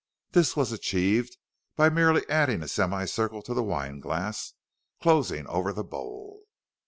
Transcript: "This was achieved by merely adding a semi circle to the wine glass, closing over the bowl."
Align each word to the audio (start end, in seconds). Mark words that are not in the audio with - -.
"This 0.31 0.55
was 0.57 0.71
achieved 0.71 1.37
by 1.75 1.89
merely 1.91 2.27
adding 2.27 2.63
a 2.63 2.67
semi 2.67 3.05
circle 3.05 3.43
to 3.43 3.53
the 3.53 3.61
wine 3.61 3.99
glass, 3.99 4.53
closing 4.99 5.45
over 5.45 5.71
the 5.71 5.83
bowl." 5.83 6.41